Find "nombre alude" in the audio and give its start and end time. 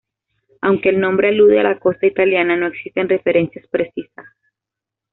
0.99-1.59